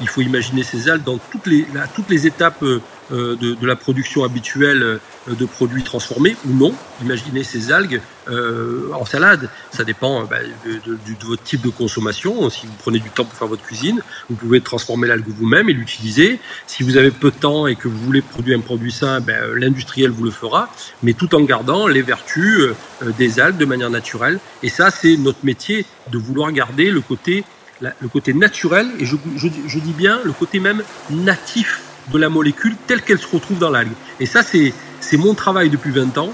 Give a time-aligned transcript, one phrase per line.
[0.00, 2.80] il faut imaginer ces algues dans toutes les, toutes les étapes euh,
[3.12, 6.72] euh, de, de, la production habituelle euh, de produits transformés ou non.
[7.02, 9.50] Imaginez ces algues euh, en salade.
[9.72, 12.48] Ça dépend bah, de, de, votre type de consommation.
[12.48, 15.74] Si vous prenez du temps pour faire votre cuisine, vous pouvez transformer l'algue vous-même et
[15.74, 16.40] l'utiliser.
[16.66, 19.54] Si vous avez peu de temps et que vous voulez produire un produit sain, ben,
[19.54, 20.70] l'industriel vous le fera,
[21.02, 22.70] mais tout en gardant les vertus
[23.18, 24.40] des algues de manière naturelle.
[24.62, 27.44] Et ça, c'est notre métier de vouloir garder le côté,
[27.80, 32.76] le côté naturel et je, je, dis bien le côté même natif de la molécule
[32.86, 33.92] telle qu'elle se retrouve dans l'algue.
[34.20, 36.30] Et ça, c'est mon travail depuis 20 ans,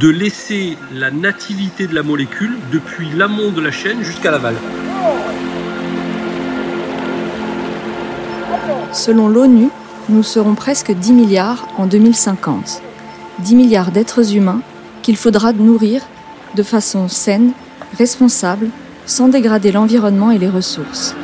[0.00, 4.54] de laisser la nativité de la molécule depuis l'amont de la chaîne jusqu'à l'aval.
[8.92, 9.68] Selon l'ONU,
[10.08, 12.82] nous serons presque 10 milliards en 2050.
[13.40, 14.60] 10 milliards d'êtres humains
[15.02, 16.02] qu'il faudra nourrir
[16.54, 17.52] de façon saine,
[17.98, 18.68] responsable,
[19.06, 21.14] sans dégrader l'environnement et les ressources.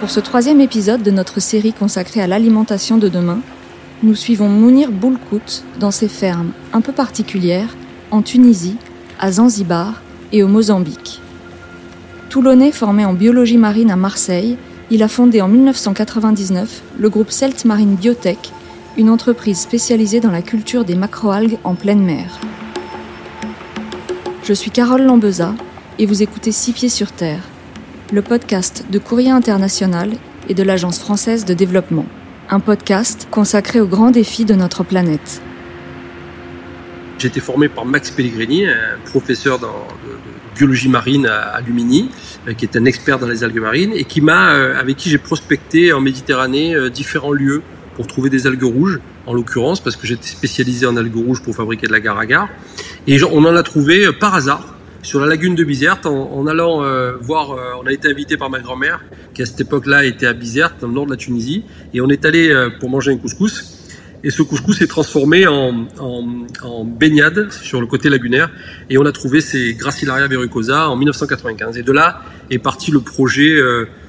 [0.00, 3.40] Pour ce troisième épisode de notre série consacrée à l'alimentation de demain,
[4.02, 7.76] nous suivons Mounir Boulkout dans ses fermes un peu particulières
[8.10, 8.76] en Tunisie,
[9.18, 11.20] à Zanzibar et au Mozambique.
[12.28, 14.56] Toulonnais formé en biologie marine à Marseille,
[14.90, 18.52] il a fondé en 1999 le groupe Celt Marine Biotech,
[18.96, 22.38] une entreprise spécialisée dans la culture des macroalgues en pleine mer.
[24.44, 25.54] Je suis Carole Lambeza
[25.98, 27.42] et vous écoutez Six Pieds sur Terre,
[28.12, 30.12] le podcast de Courrier International
[30.48, 32.06] et de l'Agence française de développement,
[32.50, 35.42] un podcast consacré aux grands défis de notre planète.
[37.18, 39.66] J'ai été formé par Max Pellegrini, un professeur de,
[40.56, 42.10] biologie marine à, Lumini,
[42.46, 45.10] euh, qui est un expert dans les algues marines et qui m'a, euh, avec qui
[45.10, 47.62] j'ai prospecté en Méditerranée euh, différents lieux
[47.94, 51.56] pour trouver des algues rouges, en l'occurrence, parce que j'étais spécialisé en algues rouges pour
[51.56, 52.48] fabriquer de la agar-agar.
[53.08, 57.16] Et on en a trouvé par hasard sur la lagune de Bizerte en, allant euh,
[57.20, 57.52] voir.
[57.52, 59.00] Euh, on a été invité par ma grand-mère
[59.34, 62.08] qui à cette époque-là était à Bizerte, dans le nord de la Tunisie, et on
[62.08, 63.74] est allé euh, pour manger un couscous.
[64.24, 68.50] Et ce couscous s'est transformé en, en, en, baignade sur le côté lagunaire,
[68.90, 71.78] et on a trouvé ces Gracilaria verrucosa en 1995.
[71.78, 73.56] Et de là est parti le projet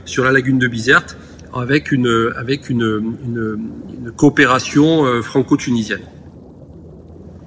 [0.06, 1.16] sur la lagune de Bizerte
[1.54, 3.70] avec une avec une, une,
[4.00, 6.02] une coopération franco-tunisienne.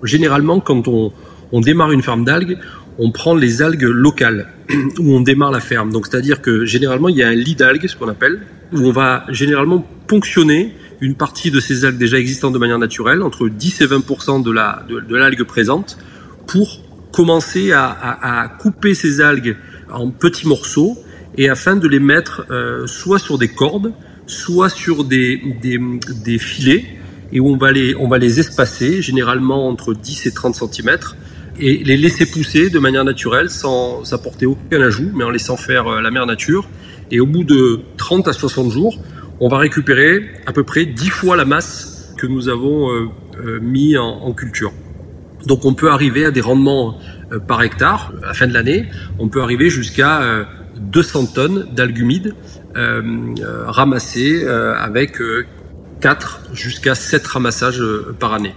[0.04, 1.12] Généralement, quand on,
[1.52, 2.58] on démarre une ferme d'algues,
[2.98, 4.48] on prend les algues locales
[4.98, 5.92] où on démarre la ferme.
[5.92, 8.40] Donc c'est-à-dire que généralement il y a un lit d'algues, ce qu'on appelle,
[8.72, 13.22] où on va généralement ponctionner une partie de ces algues déjà existantes de manière naturelle,
[13.22, 15.98] entre 10 et 20 de la de, l'algue présente,
[16.46, 16.80] pour
[17.12, 19.56] commencer à, couper ces algues
[19.92, 20.96] en petits morceaux
[21.36, 23.92] et afin de les mettre euh, soit sur des cordes,
[24.26, 25.78] soit sur des, des,
[26.24, 26.84] des filets
[27.32, 30.98] et où on va les on va les espacer généralement entre 10 et 30 cm
[31.58, 35.86] et les laisser pousser de manière naturelle sans apporter aucun ajout, mais en laissant faire
[35.86, 36.68] euh, la mère nature.
[37.10, 38.98] Et au bout de 30 à 60 jours,
[39.40, 43.08] on va récupérer à peu près 10 fois la masse que nous avons euh,
[43.44, 44.72] euh, mis en, culture.
[45.46, 46.98] Donc on peut arriver à des rendements
[47.48, 48.86] par hectare à la fin de l'année.
[49.18, 50.46] On peut arriver jusqu'à
[50.76, 52.34] 200 tonnes d'algues humides
[52.76, 55.18] ramassées avec
[56.00, 57.82] 4 jusqu'à 7 ramassages
[58.20, 58.54] par année.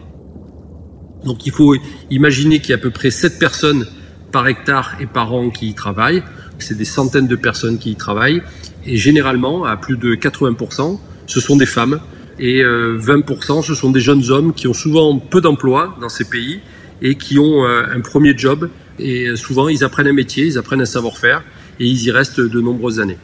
[1.25, 1.75] Donc il faut
[2.09, 3.85] imaginer qu'il y a à peu près 7 personnes
[4.31, 6.23] par hectare et par an qui y travaillent.
[6.59, 8.41] C'est des centaines de personnes qui y travaillent.
[8.85, 11.99] Et généralement, à plus de 80%, ce sont des femmes.
[12.37, 16.25] Et 20%, euh, ce sont des jeunes hommes qui ont souvent peu d'emploi dans ces
[16.25, 16.59] pays
[17.01, 18.69] et qui ont euh, un premier job.
[18.99, 21.43] Et souvent, ils apprennent un métier, ils apprennent un savoir-faire
[21.79, 23.17] et ils y restent de nombreuses années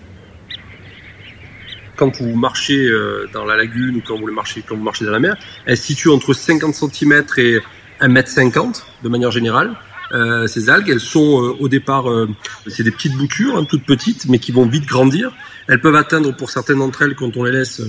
[2.02, 5.12] quand vous marchez euh, dans la lagune ou quand vous marchez, quand vous marchez dans
[5.12, 7.60] la mer, elle se situe entre 50 cm et
[8.02, 9.76] 1m50 de manière générale.
[10.14, 12.28] Euh, ces algues, elles sont euh, au départ, euh,
[12.68, 15.32] c'est des petites boutures, hein, toutes petites, mais qui vont vite grandir.
[15.68, 17.82] Elles peuvent atteindre, pour certaines d'entre elles, quand on les laisse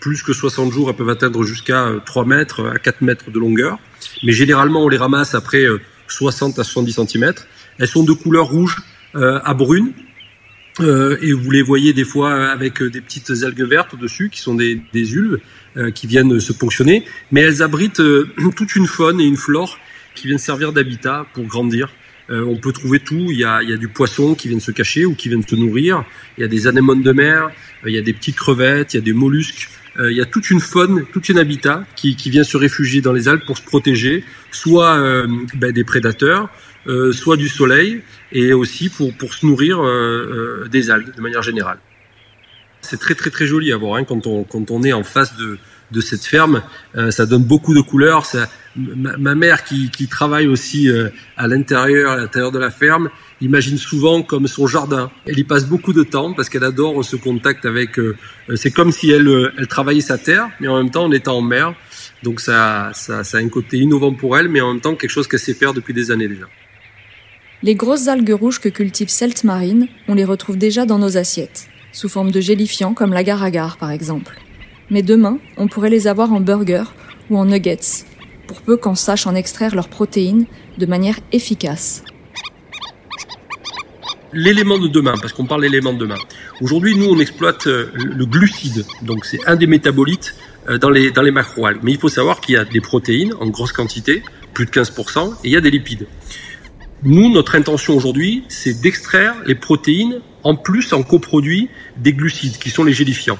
[0.00, 3.78] plus que 60 jours, elles peuvent atteindre jusqu'à 3 mètres à 4 mètres de longueur.
[4.22, 5.64] Mais généralement, on les ramasse après
[6.08, 7.34] 60 à 70 cm.
[7.78, 8.76] Elles sont de couleur rouge
[9.14, 9.92] à brune.
[10.80, 14.80] Et vous les voyez des fois avec des petites algues vertes dessus, qui sont des,
[14.92, 15.38] des ulves.
[15.78, 19.78] Euh, qui viennent se ponctionner, mais elles abritent euh, toute une faune et une flore
[20.14, 21.90] qui viennent servir d'habitat pour grandir.
[22.30, 23.26] Euh, on peut trouver tout.
[23.28, 25.46] Il y, a, il y a du poisson qui viennent se cacher ou qui viennent
[25.46, 26.02] se nourrir.
[26.38, 27.50] Il y a des anémones de mer.
[27.84, 28.94] il y a des petites crevettes.
[28.94, 29.68] Il y a des mollusques.
[29.98, 33.12] il y a toute une faune, tout un habitat qui, qui vient se réfugier dans
[33.12, 35.26] les algues pour se protéger, soit
[35.56, 36.48] ben, des prédateurs,
[37.12, 38.02] soit du soleil,
[38.32, 39.80] et aussi pour, pour se nourrir
[40.68, 41.78] des algues de manière générale.
[42.82, 45.36] C'est très très très joli à voir hein, quand, on, quand on est en face
[45.36, 45.58] de,
[45.90, 46.62] de cette ferme.
[47.10, 48.26] ça donne beaucoup de couleurs.
[48.26, 50.88] Ça, ma, mère qui, qui, travaille aussi
[51.36, 53.10] à l'intérieur, à l'intérieur de la ferme,
[53.40, 55.10] imagine souvent comme son jardin.
[55.26, 58.00] Elle y passe beaucoup de temps parce qu'elle adore ce contact avec.
[58.54, 61.42] c'est comme si elle, elle travaillait sa terre, mais en même temps en étant en
[61.42, 61.74] mer.
[62.22, 65.10] Donc ça, ça, ça a un côté innovant pour elle, mais en même temps quelque
[65.10, 66.46] chose qu'elle sait faire depuis des années déjà.
[67.62, 71.68] Les grosses algues rouges que cultive Celt Marine, on les retrouve déjà dans nos assiettes,
[71.90, 74.38] sous forme de gélifiants comme l'agar-agar par exemple.
[74.90, 76.84] Mais demain, on pourrait les avoir en burger
[77.30, 78.04] ou en nuggets,
[78.46, 80.44] pour peu qu'on sache en extraire leurs protéines
[80.76, 82.04] de manière efficace.
[84.34, 86.18] L'élément de demain, parce qu'on parle d'élément de demain.
[86.60, 90.34] Aujourd'hui, nous, on exploite euh, le glucide, donc c'est un des métabolites
[90.68, 91.80] euh, dans les, dans les macroalgues.
[91.82, 94.22] Mais il faut savoir qu'il y a des protéines en grosse quantité,
[94.52, 96.06] plus de 15%, et il y a des lipides.
[97.02, 102.70] Nous, notre intention aujourd'hui, c'est d'extraire les protéines en plus en coproduit des glucides, qui
[102.70, 103.38] sont les gélifiants.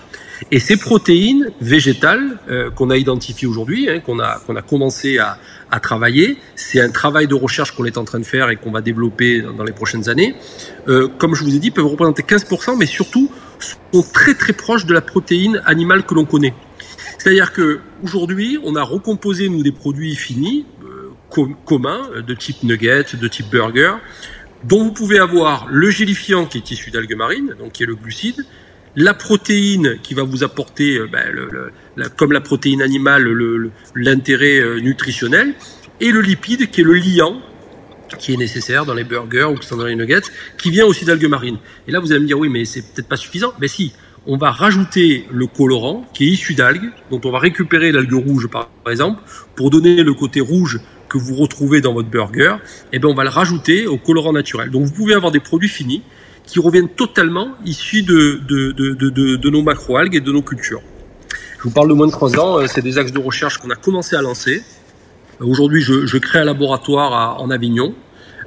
[0.51, 5.19] Et ces protéines végétales euh, qu'on a identifiées aujourd'hui, hein, qu'on a, qu'on a commencé
[5.19, 5.39] à,
[5.71, 8.71] à travailler, c'est un travail de recherche qu'on est en train de faire et qu'on
[8.71, 10.35] va développer dans, les prochaines années.
[10.89, 14.85] Euh, comme je vous ai dit, peuvent représenter 15%, mais surtout sont très très proches
[14.85, 16.53] de la protéine animale que l'on connaît.
[17.19, 20.67] C'est-à-dire que aujourd'hui, on a recomposé nous des produits finis
[21.29, 23.95] commun de type nugget, de type burger,
[24.65, 27.95] dont vous pouvez avoir le gélifiant qui est issu d'algues marines, donc qui est le
[27.95, 28.45] glucide,
[28.97, 34.81] la protéine qui va vous apporter, euh, ben, le, comme la protéine animale, l'intérêt euh,
[34.81, 35.55] nutritionnel,
[36.01, 37.41] et le lipide qui est le liant
[38.19, 41.59] qui est nécessaire dans les burgers ou dans les nuggets, qui vient aussi d'algues marines.
[41.89, 43.53] Et là, vous allez me dire, oui, mais c'est peut-être pas suffisant.
[43.61, 43.93] Mais si,
[44.27, 48.49] on va rajouter le colorant qui est issu d'algues, dont on va récupérer l'algue rouge
[48.49, 49.23] par exemple,
[49.55, 52.57] pour donner le côté rouge que vous retrouvez dans votre burger,
[52.93, 54.71] eh bien on va le rajouter au colorant naturel.
[54.71, 56.03] Donc vous pouvez avoir des produits finis
[56.45, 60.83] qui reviennent totalement issus de, de, de, de, de nos macroalgues et de nos cultures.
[61.59, 63.71] Je vous parle de moins de 3 ans, euh, c'est des axes de recherche qu'on
[63.71, 64.63] a commencé à lancer.
[65.41, 67.95] Aujourd'hui, je, je crée un laboratoire en Avignon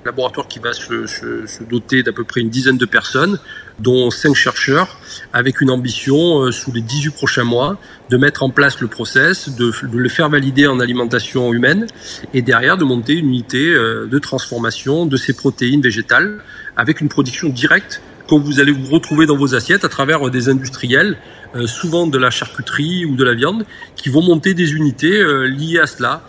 [0.09, 3.39] laboratoire qui va se, doter d'à peu près une dizaine de personnes,
[3.79, 4.97] dont cinq chercheurs,
[5.33, 7.77] avec une ambition, euh, sous les 18 prochains mois,
[8.09, 11.85] de mettre en place le process, de, le faire valider en alimentation humaine,
[12.33, 16.39] et derrière de monter une unité euh, de transformation de ces protéines végétales,
[16.75, 20.29] avec une production directe comme vous allez vous retrouver dans vos assiettes à travers euh,
[20.29, 21.17] des industriels,
[21.65, 23.65] souvent de la charcuterie ou de la viande,
[23.95, 25.17] qui vont monter des unités
[25.47, 26.21] liées à cela,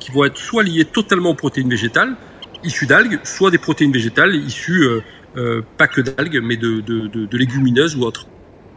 [0.00, 2.16] qui vont être soit liées totalement aux protéines végétales,
[2.66, 5.00] issus d'algues, soit des protéines végétales issues euh,
[5.36, 8.26] euh, pas que d'algues, mais de, légumineuses ou autres.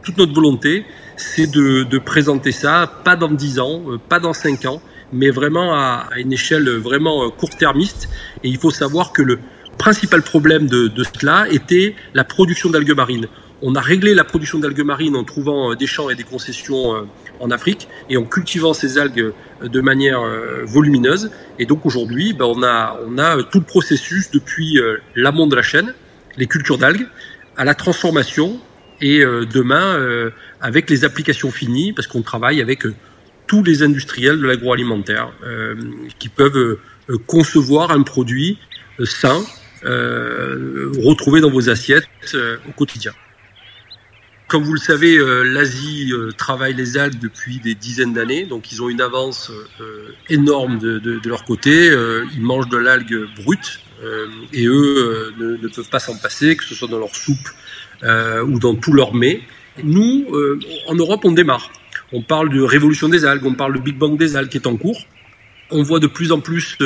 [0.02, 4.64] Toute notre volonté, c'est de, présenter ça, pas dans 10 ans, euh, pas dans 5
[4.66, 4.80] ans,
[5.12, 8.08] mais vraiment à, à une échelle vraiment court-termiste.
[8.44, 9.38] Et il faut savoir que le
[9.78, 13.26] principal problème de cela était la production d'algues marines.
[13.62, 17.06] On a réglé la production d'algues marines en trouvant des champs et des concessions
[17.40, 21.30] en Afrique et en cultivant ces algues de manière euh, volumineuse.
[21.58, 25.94] Et donc aujourd'hui, ben, on, a, tout le processus depuis euh, l'amont de la chaîne,
[26.36, 27.06] les cultures d'algues,
[27.56, 28.60] à la transformation
[29.00, 29.98] et euh, demain
[30.60, 32.84] avec les applications finies, parce qu'on travaille avec
[33.46, 35.32] tous les industriels de l'agroalimentaire
[36.18, 36.78] qui peuvent
[37.26, 38.58] concevoir un produit
[39.04, 39.42] sain,
[39.82, 42.06] retrouvé dans vos assiettes
[42.68, 43.12] au quotidien.
[44.50, 48.72] Comme vous le savez, euh, l'Asie euh, travaille les algues depuis des dizaines d'années, donc
[48.72, 51.94] ils ont une avance euh, énorme de, leur côté.
[52.34, 53.78] ils mangent de l'algue brute
[54.52, 57.48] et eux ne, peuvent pas s'en passer, que ce soit dans leur soupe
[58.02, 59.42] ou dans tous leurs mets.
[59.84, 60.26] Nous,
[60.88, 61.70] en Europe, on démarre.
[62.12, 64.66] On parle de révolution des algues, on parle de Big Bang des algues qui est
[64.66, 65.06] en cours.
[65.70, 66.76] On voit de plus en plus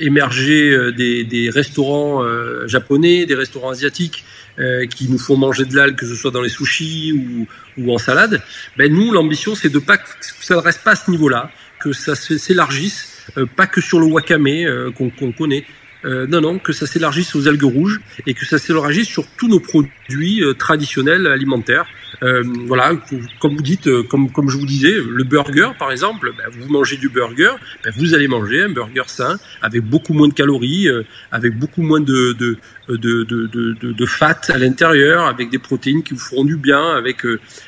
[0.00, 2.24] émerger des restaurants
[2.66, 4.24] japonais, des restaurants asiatiques
[4.58, 7.46] euh, qui nous font manger de l'algue, que ce soit dans les sushis ou,
[7.78, 8.42] ou en salade,
[8.76, 11.92] ben nous, l'ambition, c'est de pas que ça ne reste pas à ce niveau-là, que
[11.92, 15.64] ça s'élargisse, euh, pas que sur le wakame euh, qu'on connaît,
[16.06, 19.48] euh, non, non, que ça s'élargisse aux algues rouges et que ça s'élargisse sur tous
[19.48, 21.86] nos produits euh, traditionnels alimentaires.
[22.22, 22.92] Euh, voilà,
[23.40, 26.96] comme vous dites, comme, comme je vous disais, le burger, par exemple, ben, vous mangez
[26.96, 27.52] du burger,
[27.84, 30.88] ben, vous allez manger un burger sain avec beaucoup moins de calories,
[31.32, 32.56] avec beaucoup moins de, de,
[32.88, 36.94] de, de, de, de fat à l'intérieur, avec des protéines qui vous feront du bien,
[36.94, 37.22] avec,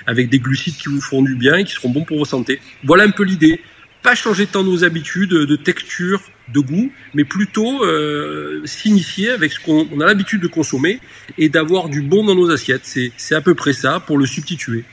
[0.06, 2.60] avec des glucides qui vous feront du bien et qui seront bons pour votre santé.
[2.84, 3.60] Voilà un peu l'idée
[4.02, 6.20] pas changer tant nos habitudes de texture,
[6.52, 11.00] de goût, mais plutôt euh, s'initier avec ce qu'on a l'habitude de consommer
[11.36, 12.84] et d'avoir du bon dans nos assiettes.
[12.84, 14.84] C'est à peu près ça pour le substituer.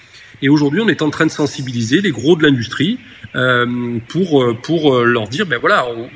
[0.42, 3.00] Et aujourd'hui, on est en train de sensibiliser les gros de l'industrie
[3.36, 6.10] euh, pour euh, pour euh, leur dire, ben voilà, on,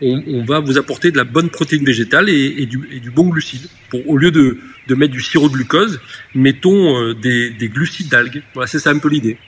[0.00, 3.10] on, on, va vous apporter de la bonne protéine végétale et, et, du, et du,
[3.10, 3.68] bon glucide.
[3.88, 6.00] Pour, au lieu de, de mettre du sirop de glucose,
[6.34, 8.42] mettons euh, des, des glucides d'algues.
[8.54, 9.38] Voilà, c'est ça un peu l'idée.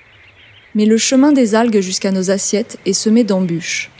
[0.74, 3.90] Mais le chemin des algues jusqu'à nos assiettes est semé d'embûches.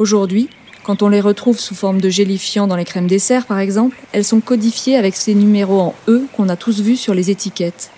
[0.00, 0.48] Aujourd'hui,
[0.82, 4.24] quand on les retrouve sous forme de gélifiants dans les crèmes dessert par exemple, elles
[4.24, 7.90] sont codifiées avec ces numéros en E qu'on a tous vus sur les étiquettes.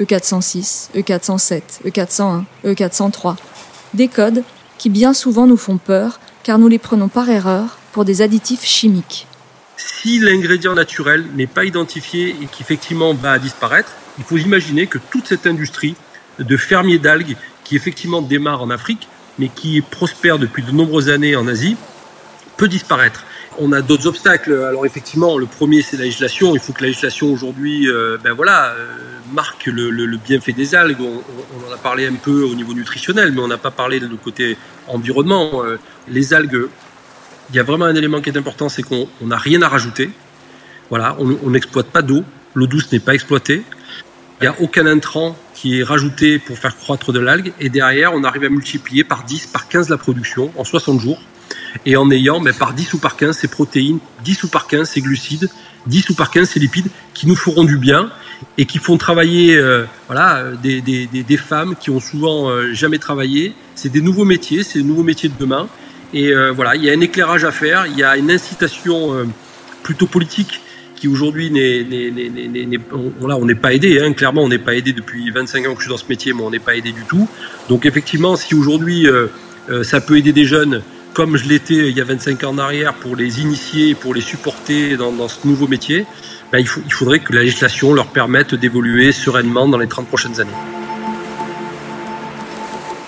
[0.00, 3.34] E406, E407, E401, E403.
[3.94, 4.44] Des codes
[4.78, 8.64] qui bien souvent nous font peur car nous les prenons par erreur pour des additifs
[8.64, 9.26] chimiques.
[9.76, 15.26] Si l'ingrédient naturel n'est pas identifié et qu'effectivement va disparaître, il faut imaginer que toute
[15.26, 15.96] cette industrie
[16.38, 19.08] de fermiers d'algues qui effectivement démarre en Afrique,
[19.38, 21.76] mais qui prospère depuis de nombreuses années en Asie,
[22.56, 23.24] peut disparaître.
[23.58, 24.52] On a d'autres obstacles.
[24.52, 26.54] Alors effectivement, le premier c'est la législation.
[26.54, 28.86] Il faut que la législation aujourd'hui, euh, ben voilà, euh,
[29.32, 31.00] marque le, bienfait des algues.
[31.00, 34.06] On, en a parlé un peu au niveau nutritionnel, mais on n'a pas parlé de
[34.16, 34.56] côté
[34.88, 35.64] environnement.
[35.64, 36.68] Euh, les algues,
[37.50, 40.10] il y a vraiment un élément qui est important, c'est qu'on n'a rien à rajouter.
[40.88, 42.22] Voilà, on n'exploite pas d'eau.
[42.54, 43.62] L'eau douce n'est pas exploitée.
[44.40, 47.52] Il n'y a aucun intrant qui est rajouté pour faire croître de l'algue.
[47.60, 51.22] Et derrière, on arrive à multiplier par 10, par 15 la production en 60 jours
[51.86, 54.90] et en ayant mais par 10 ou par 15 ces protéines, 10 ou par 15
[54.90, 55.48] ces glucides,
[55.86, 58.10] 10 ou par 15 ces lipides qui nous feront du bien
[58.58, 62.98] et qui font travailler euh, voilà, des, des, des, femmes qui ont souvent euh, jamais
[62.98, 63.54] travaillé.
[63.76, 65.68] C'est des nouveaux métiers, c'est des nouveaux métiers de demain.
[66.12, 69.30] Et euh, voilà, il y a un éclairage à faire, il y a une incitation
[69.84, 70.60] plutôt politique
[71.02, 71.84] qui aujourd'hui n'est,
[72.92, 74.00] on n'est pas aidé.
[74.00, 74.12] Hein.
[74.12, 76.42] Clairement, on n'est pas aidé depuis 25 ans que je suis dans ce métier, mais
[76.42, 77.28] on n'est pas aidé du tout.
[77.68, 79.08] Donc effectivement, si aujourd'hui
[79.82, 80.80] ça peut aider des jeunes
[81.12, 84.20] comme je l'étais il y a 25 ans en arrière pour les initier, pour les
[84.20, 86.06] supporter dans, ce nouveau métier,
[86.52, 90.40] ben, il, il faudrait que la législation leur permette d'évoluer sereinement dans les 30 prochaines
[90.40, 90.50] années.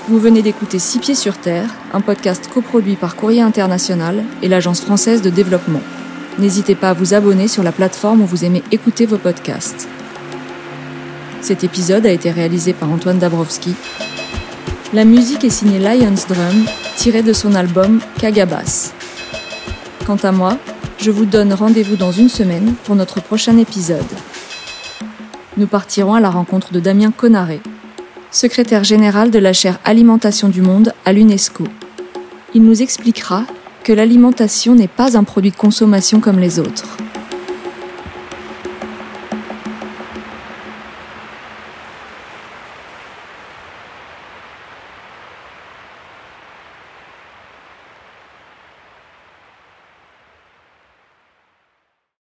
[0.08, 4.80] Vous venez d'écouter Six Pieds sur Terre, un podcast coproduit par Courrier International et l'Agence
[4.80, 5.80] française de développement.
[6.38, 9.88] N'hésitez pas à vous abonner sur la plateforme où vous aimez écouter vos podcasts.
[11.40, 13.74] Cet épisode a été réalisé par Antoine Dabrowski.
[14.92, 16.64] La musique est signée Lions Drum
[16.96, 18.92] tiré de son album Kagabas.
[20.06, 20.58] Quant à moi,
[20.98, 24.02] je vous donne rendez-vous dans une semaine pour notre prochain épisode.
[25.56, 27.60] Nous partirons à la rencontre de Damien Conaré,
[28.32, 31.64] secrétaire général de la chaire Alimentation du Monde à l'UNESCO.
[32.54, 33.44] Il nous expliquera
[33.84, 36.96] que l'alimentation n'est pas un produit de consommation comme les autres.